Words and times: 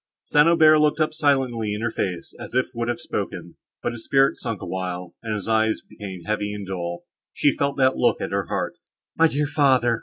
St. 0.23 0.47
Aubert 0.47 0.79
looked 0.79 0.99
up 0.99 1.13
silently 1.13 1.75
in 1.75 1.81
her 1.81 1.91
face, 1.91 2.33
as 2.39 2.55
if 2.55 2.69
would 2.73 2.87
have 2.87 2.99
spoken, 2.99 3.53
but 3.83 3.91
his 3.91 4.03
spirit 4.03 4.35
sunk 4.35 4.59
a 4.59 4.65
while, 4.65 5.13
and 5.21 5.35
his 5.35 5.47
eyes 5.47 5.83
became 5.87 6.23
heavy 6.23 6.55
and 6.55 6.65
dull. 6.65 7.03
She 7.33 7.55
felt 7.55 7.77
that 7.77 7.97
look 7.97 8.19
at 8.19 8.31
her 8.31 8.47
heart. 8.47 8.79
"My 9.15 9.27
dear 9.27 9.45
father!" 9.45 9.99